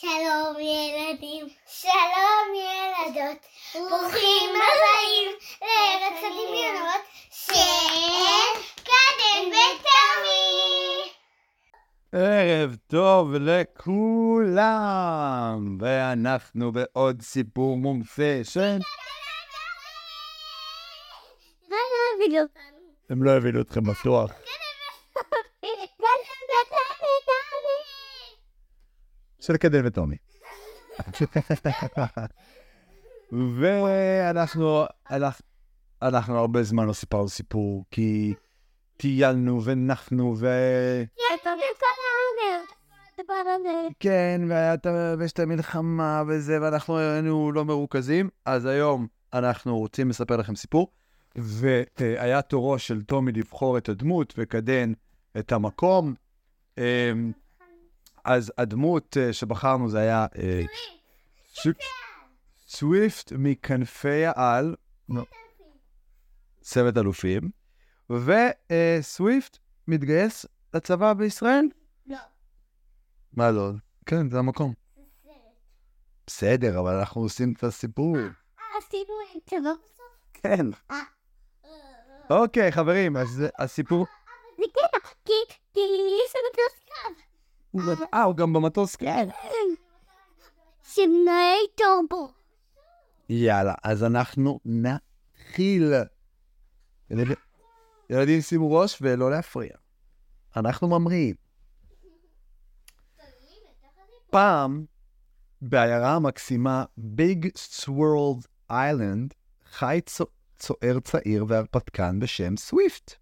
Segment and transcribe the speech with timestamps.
[0.00, 5.30] שלום ילדים, שלום ילדות, ברוכים הבאים
[5.62, 11.12] לארץ הדמיונות של קדם ותמי.
[12.12, 14.58] ערב טוב לכולם,
[15.80, 18.78] ואנחנו בעוד סיפור מומצא של...
[23.10, 24.30] הם לא הבינו אתכם בטוח.
[29.46, 30.16] של קדן וטומי.
[33.32, 34.84] ואנחנו
[36.02, 38.34] אנחנו הרבה זמן לא סיפרנו סיפור, כי
[38.96, 40.48] טיילנו ונחנו ו...
[44.00, 44.40] כן,
[45.18, 50.88] ויש את המלחמה וזה, ואנחנו היינו לא מרוכזים, אז היום אנחנו רוצים לספר לכם סיפור,
[51.36, 54.92] והיה תורו של טומי לבחור את הדמות וקדן
[55.38, 56.14] את המקום.
[58.24, 60.62] אז הדמות אה, שבחרנו זה היה אה,
[62.66, 64.74] סוויפט מכנפי העל,
[66.60, 67.50] צוות אלופים,
[68.10, 71.64] וסוויפט מתגייס לצבא בישראל.
[72.06, 72.18] לא.
[73.32, 73.70] מה לא?
[74.06, 74.74] כן, זה המקום.
[76.26, 78.16] בסדר, אבל אנחנו עושים את הסיפור.
[78.78, 79.72] עשינו את זה, לא?
[80.34, 80.66] כן.
[82.30, 84.06] אוקיי, חברים, אז הסיפור...
[84.56, 84.98] זה קטע,
[85.74, 85.80] כי
[86.24, 86.83] יש לנו תוסקה.
[88.14, 89.28] אה, הוא גם במטוס, כן.
[90.82, 92.32] שמנועי טורבו.
[93.28, 95.92] יאללה, אז אנחנו נתחיל.
[97.10, 97.36] ילד-
[98.10, 99.76] ילדים שימו ראש ולא להפריע.
[100.56, 101.34] אנחנו ממריאים.
[104.30, 104.84] פעם,
[105.62, 110.24] בעיירה המקסימה ביג סוורלד איילנד, חי צו-
[110.56, 113.14] צוער צעיר והרפתקן בשם סוויפט.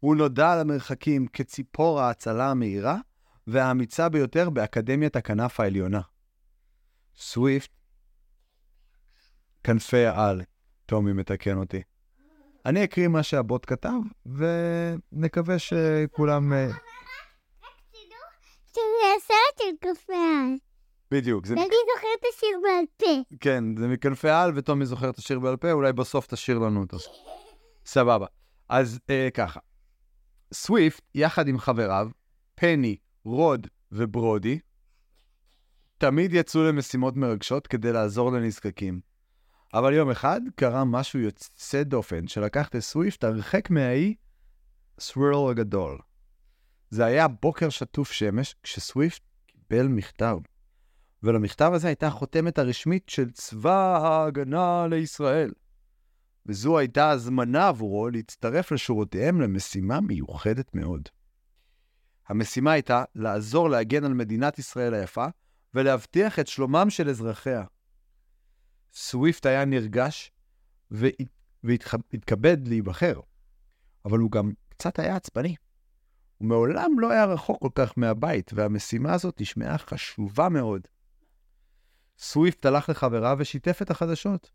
[0.00, 2.98] הוא נודע על המרחקים כציפור ההצלה המהירה
[3.46, 6.00] והאמיצה ביותר באקדמיית הכנף העליונה.
[7.16, 7.70] סוויפט
[9.64, 10.42] כנפי העל,
[10.86, 11.82] טומי מתקן אותי.
[12.66, 13.90] אני אקריא מה שהבוט כתב,
[14.26, 16.52] ונקווה שכולם...
[16.52, 16.68] אה,
[18.66, 18.80] שזה
[19.16, 20.12] הסרט של קפה.
[21.10, 23.36] בדיוק, זה, ואני זוכרת את השיר בעל פה.
[23.40, 26.96] כן, זה מכנפי העל, וטומי זוכר את השיר בעל פה, אולי בסוף תשאיר לנו אותו.
[27.86, 28.26] סבבה.
[28.68, 29.60] אז אה, ככה,
[30.52, 32.08] סוויפט, יחד עם חבריו,
[32.54, 34.58] פני, רוד וברודי,
[35.98, 39.00] תמיד יצאו למשימות מרגשות כדי לעזור לנזקקים.
[39.74, 44.14] אבל יום אחד קרה משהו יוצא דופן, שלקח את סוויפט הרחק מהאי
[45.00, 45.98] סווירל הגדול.
[46.90, 50.36] זה היה בוקר שטוף שמש, כשסוויפט קיבל מכתב.
[51.22, 55.50] ולמכתב הזה הייתה החותמת הרשמית של צבא ההגנה לישראל.
[56.46, 61.08] וזו הייתה הזמנה עבורו להצטרף לשורותיהם למשימה מיוחדת מאוד.
[62.28, 65.26] המשימה הייתה לעזור להגן על מדינת ישראל היפה
[65.74, 67.64] ולהבטיח את שלומם של אזרחיה.
[68.92, 70.32] סוויפט היה נרגש
[70.90, 71.28] והת-
[71.62, 73.20] והתכבד להיבחר,
[74.04, 75.56] אבל הוא גם קצת היה עצבני.
[76.38, 80.88] הוא מעולם לא היה רחוק כל כך מהבית, והמשימה הזאת נשמעה חשובה מאוד.
[82.18, 84.50] סוויפט הלך לחבריו ושיתף את החדשות.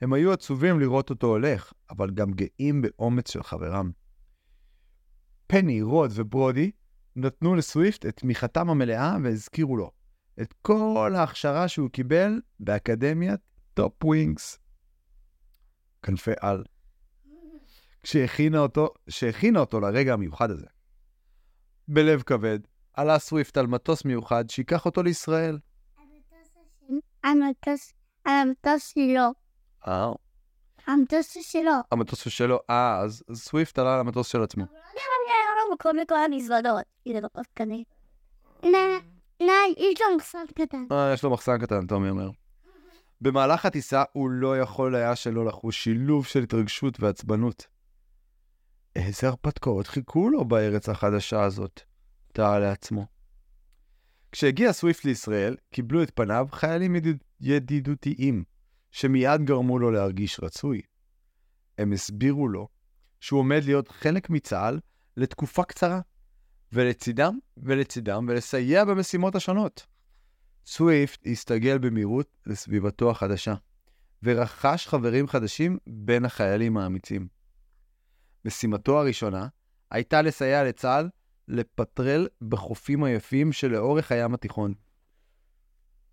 [0.00, 3.90] הם היו עצובים לראות אותו הולך, אבל גם גאים באומץ של חברם.
[5.46, 6.70] פני, רוד וברודי
[7.16, 9.90] נתנו לסוויפט את תמיכתם המלאה והזכירו לו
[10.40, 13.40] את כל ההכשרה שהוא קיבל באקדמיית
[13.74, 14.58] Top Wings.
[16.02, 16.64] כנפי על.
[18.02, 20.66] כשהכינה אותו, שהכינה אותו לרגע המיוחד הזה.
[21.88, 22.58] בלב כבד,
[22.94, 25.58] עלה סוויפט על מטוס מיוחד שייקח אותו לישראל.
[27.24, 27.92] המטוס,
[28.26, 29.32] המטוס שלו.
[29.86, 30.12] אה,
[30.86, 31.72] המטוס שלו.
[31.90, 34.64] המטוס שלו, אה, אז אז סוויפט עלה על המטוס של עצמו.
[35.72, 36.84] מקום לכל המזוודות.
[37.08, 37.74] זה לא כל כזה.
[38.62, 38.98] נא,
[39.40, 40.84] נא, יש לו מחסן קטן.
[40.92, 42.30] אה, יש לו מחסן קטן, תומי אומר.
[43.20, 47.66] במהלך הטיסה הוא לא יכול היה שלא לחוש שילוב של התרגשות ועצבנות.
[48.96, 51.80] איזה הרפתקאות חיכו לו בארץ החדשה הזאת,
[52.32, 53.06] תהה לעצמו.
[54.32, 57.24] כשהגיע סוויפט לישראל, קיבלו את פניו חיילים ידיד...
[57.40, 58.44] ידידותיים,
[58.90, 60.82] שמיד גרמו לו להרגיש רצוי.
[61.78, 62.68] הם הסבירו לו
[63.20, 64.80] שהוא עומד להיות חלק מצה"ל
[65.16, 66.00] לתקופה קצרה,
[66.72, 69.86] ולצידם ולצידם ולסייע במשימות השונות.
[70.66, 73.54] סוויפט הסתגל במהירות לסביבתו החדשה,
[74.22, 77.28] ורכש חברים חדשים בין החיילים האמיצים.
[78.44, 79.48] משימתו הראשונה
[79.90, 81.08] הייתה לסייע לצה"ל
[81.48, 84.74] לפטרל בחופים היפים שלאורך הים התיכון.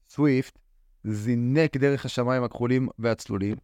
[0.10, 0.60] סוויפט
[1.04, 3.57] זינק דרך השמיים הכחולים והצלולים,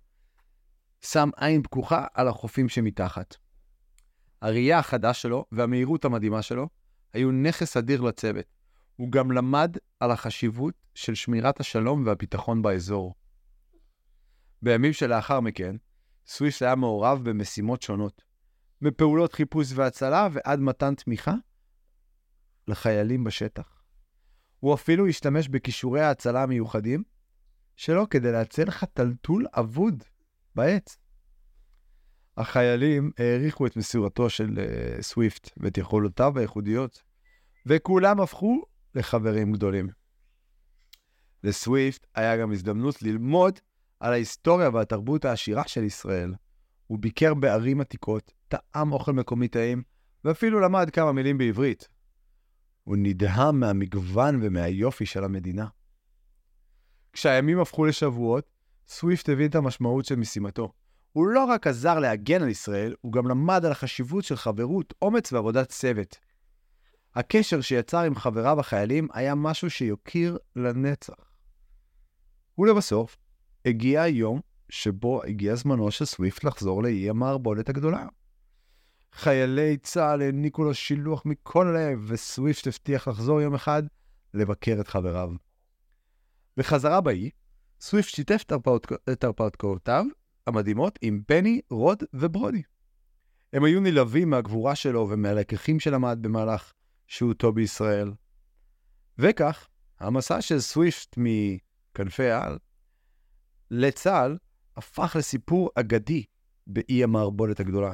[1.01, 3.35] שם עין פקוחה על החופים שמתחת.
[4.45, 6.69] הראייה החדה שלו והמהירות המדהימה שלו
[7.13, 8.45] היו נכס אדיר לצוות,
[8.95, 13.15] הוא גם למד על החשיבות של שמירת השלום והביטחון באזור.
[14.61, 15.75] בימים שלאחר מכן,
[16.27, 18.23] סוויפט היה מעורב במשימות שונות,
[18.81, 21.33] מפעולות חיפוש והצלה ועד מתן תמיכה
[22.67, 23.81] לחיילים בשטח.
[24.59, 27.03] הוא אפילו השתמש בכישורי ההצלה המיוחדים
[27.75, 30.03] שלו כדי להציל חתלתול אבוד
[30.55, 30.97] בעץ.
[32.37, 37.03] החיילים העריכו את מסירותו של uh, סוויפט ואת יכולותיו הייחודיות,
[37.65, 38.61] וכולם הפכו
[38.95, 39.89] לחברים גדולים.
[41.43, 43.59] לסוויפט היה גם הזדמנות ללמוד
[43.99, 46.33] על ההיסטוריה והתרבות העשירה של ישראל.
[46.87, 49.83] הוא ביקר בערים עתיקות, טעם אוכל מקומי טעים,
[50.25, 51.87] ואפילו למד כמה מילים בעברית.
[52.83, 55.67] הוא נדהם מהמגוון ומהיופי של המדינה.
[57.13, 58.49] כשהימים הפכו לשבועות,
[58.87, 60.73] סוויפט הבין את המשמעות של משימתו.
[61.15, 65.33] הוא לא רק עזר להגן על ישראל, הוא גם למד על החשיבות של חברות, אומץ
[65.33, 66.17] ועבודת צוות.
[67.15, 71.13] הקשר שיצר עם חבריו החיילים היה משהו שיוקיר לנצח.
[72.57, 73.17] ולבסוף,
[73.65, 78.07] הגיע היום שבו הגיע זמנו של סוויפט לחזור לאי המערבולת הגדולה.
[79.13, 83.83] חיילי צה"ל העניקו לו שילוח מכל הלב, וסוויפט הבטיח לחזור יום אחד
[84.33, 85.31] לבקר את חבריו.
[86.57, 87.29] בחזרה באי,
[87.81, 88.43] סוויפט שיתף
[89.11, 90.05] את הרפתקאותיו
[90.47, 92.61] המדהימות עם פני, רוד וברודי.
[93.53, 96.73] הם היו נלהבים מהגבורה שלו ומהלקחים שלמד במהלך
[97.07, 98.13] שהותו בישראל.
[99.17, 99.67] וכך,
[99.99, 102.57] המסע של סוויפט מכנפי העל
[103.71, 104.37] לצה"ל
[104.77, 106.23] הפך לסיפור אגדי
[106.67, 107.93] באי המערבולת הגדולה.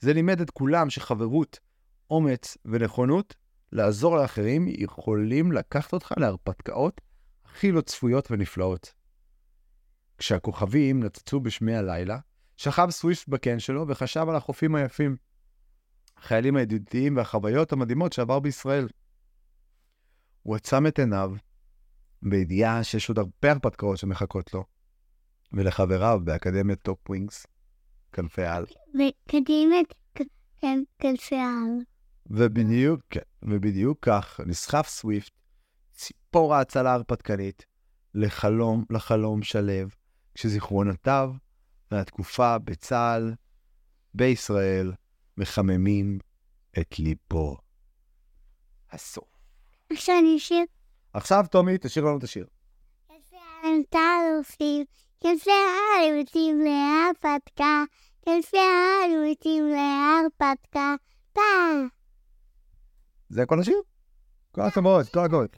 [0.00, 1.58] זה לימד את כולם שחברות,
[2.10, 3.34] אומץ ונכונות
[3.72, 7.00] לעזור לאחרים יכולים לקחת אותך להרפתקאות
[7.44, 8.92] הכי לא צפויות ונפלאות.
[10.18, 12.18] כשהכוכבים נצצו בשמי הלילה,
[12.56, 15.16] שכב סוויפט בקן שלו וחשב על החופים היפים,
[16.16, 18.88] החיילים הידידותיים והחוויות המדהימות שעבר בישראל.
[20.42, 21.32] הוא עצם את עיניו
[22.22, 24.64] בידיעה שיש עוד הרבה הרפתקאות שמחכות לו,
[25.52, 27.46] ולחבריו באקדמיית Top Wings,
[28.12, 28.66] כנפי העל.
[28.94, 29.94] אקדמיית
[30.98, 31.78] כנפי העל.
[32.26, 35.32] ובדיוק, כן, ובדיוק כך נסחף סוויפט,
[35.92, 37.66] ציפור ההצלה ההרפתקנית,
[38.14, 39.88] לחלום, לחלום שלו,
[40.34, 41.32] כשזיכרונותיו
[41.90, 43.34] מהתקופה בצה"ל,
[44.14, 44.92] בישראל,
[45.36, 46.18] מחממים
[46.78, 47.56] את ליבו.
[48.92, 49.28] הסוף.
[49.92, 50.64] עכשיו אני אשיר.
[51.12, 52.46] עכשיו, טומי, תשאיר לנו את השיר.
[53.08, 53.80] כנפי העל
[55.20, 57.84] כנפי העל יוצאים להרפתקה,
[58.22, 60.94] כנפי העל יוצאים להרפתקה,
[61.32, 61.40] פה.
[63.28, 63.80] זה כל השיר?
[64.52, 65.48] כל הכבוד, כל הכבוד.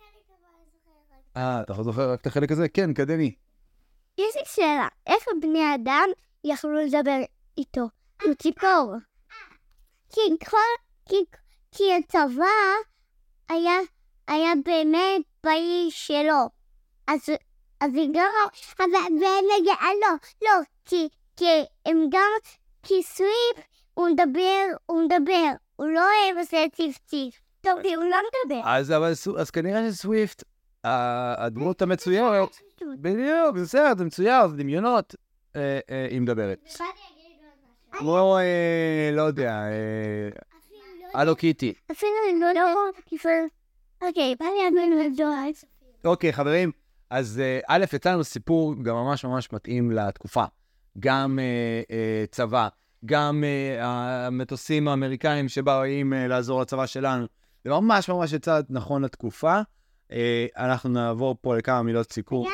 [1.37, 2.69] אה, אתה זוכר רק את החלק הזה?
[2.69, 3.35] כן, קדמי.
[4.57, 6.09] שאלה, איך בני אדם
[6.45, 7.19] יכלו לדבר
[7.59, 7.89] איתו?
[8.23, 8.95] הוא ציפור.
[10.13, 10.21] כי
[10.51, 10.57] כל...
[11.09, 11.17] כי,
[11.73, 12.45] כי הצבא
[13.49, 13.79] היה,
[14.29, 16.49] היה באמת באי שלו.
[17.07, 17.21] אז,
[17.81, 18.29] אז היא גם...
[18.79, 20.09] אבל והם מגיעה, לא,
[20.43, 21.45] לא, כי, כי
[21.87, 22.31] הם גם...
[22.83, 25.53] כי סוויפ, הוא מדבר, הוא מדבר.
[25.77, 26.03] הוא לא
[26.41, 27.41] עושה ציף ציף.
[27.61, 28.61] טוב, הוא לא מדבר.
[28.65, 30.43] אז, אבל, אז כנראה שסוויפט,
[30.85, 35.15] הדמות המצוירת, בדיוק, זה סרט, זה מצויר, זה דמיונות,
[35.57, 36.69] אה, אה, היא מדברת.
[37.91, 39.63] כמו, אה, לא יודע,
[41.15, 41.75] הלו קיטי.
[41.91, 42.67] אפילו אני לא יודעת,
[44.03, 45.65] אוקיי, בא לי אדמינו את ג'וייס.
[46.05, 46.73] אוקיי, חברים,
[47.11, 50.45] אז א', יצא לנו סיפור גם ממש ממש מתאים לתקופה.
[50.99, 51.39] גם
[52.31, 52.69] צבא,
[53.05, 53.45] גם
[53.79, 57.27] המטוסים האמריקאים שבאים לעזור לצבא שלנו.
[57.65, 59.61] זה ממש ממש יצא נכון לתקופה.
[60.57, 62.49] אנחנו נעבור פה לכמה מילות סיכום.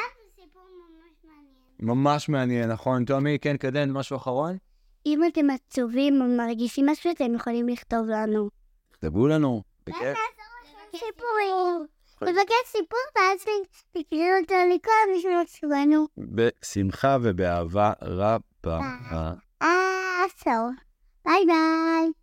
[1.83, 3.05] ממש מעניין, נכון.
[3.05, 4.57] תומי, כן, קדן, משהו אחרון?
[5.07, 8.49] אם אתם עצובים או מרגישים משהו, אתם יכולים לכתוב לנו.
[8.93, 9.63] תכתבו לנו.
[10.91, 11.87] סיפורים.
[12.23, 13.45] לבקש סיפור ואז
[13.93, 16.07] תקראו אותו לכל מי שמקשיבנו.
[16.19, 18.81] בשמחה ובאהבה רבה.
[19.03, 19.33] אה.
[21.25, 22.22] ביי ביי.